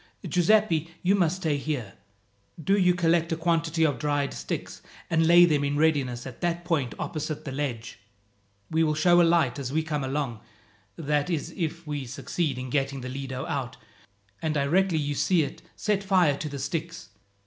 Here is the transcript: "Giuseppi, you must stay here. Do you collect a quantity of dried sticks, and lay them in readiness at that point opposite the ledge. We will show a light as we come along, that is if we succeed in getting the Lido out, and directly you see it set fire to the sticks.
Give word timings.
"Giuseppi, 0.27 0.89
you 1.03 1.13
must 1.13 1.35
stay 1.35 1.57
here. 1.57 1.93
Do 2.59 2.75
you 2.75 2.95
collect 2.95 3.31
a 3.31 3.35
quantity 3.35 3.83
of 3.85 3.99
dried 3.99 4.33
sticks, 4.33 4.81
and 5.11 5.27
lay 5.27 5.45
them 5.45 5.63
in 5.63 5.77
readiness 5.77 6.25
at 6.25 6.41
that 6.41 6.65
point 6.65 6.95
opposite 6.97 7.45
the 7.45 7.51
ledge. 7.51 7.99
We 8.71 8.81
will 8.83 8.95
show 8.95 9.21
a 9.21 9.21
light 9.21 9.59
as 9.59 9.71
we 9.71 9.83
come 9.83 10.03
along, 10.03 10.39
that 10.95 11.29
is 11.29 11.53
if 11.55 11.85
we 11.85 12.07
succeed 12.07 12.57
in 12.57 12.71
getting 12.71 13.01
the 13.01 13.09
Lido 13.09 13.45
out, 13.45 13.77
and 14.41 14.55
directly 14.55 14.97
you 14.97 15.13
see 15.13 15.43
it 15.43 15.61
set 15.75 16.03
fire 16.03 16.35
to 16.35 16.49
the 16.49 16.57
sticks. 16.57 17.09